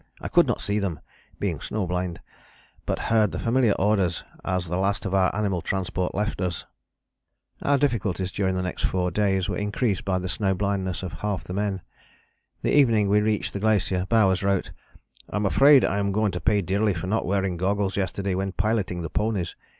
[0.19, 0.99] I could not see them
[1.39, 2.21] (being snow blind),
[2.87, 6.65] but heard the familiar orders as the last of our animal transport left us."
[7.61, 11.43] Our difficulties during the next four days were increased by the snow blindness of half
[11.43, 11.81] the men.
[12.63, 14.71] The evening we reached the glacier Bowers wrote:
[15.29, 18.53] "I am afraid I am going to pay dearly for not wearing goggles yesterday when
[18.53, 19.55] piloting the ponies.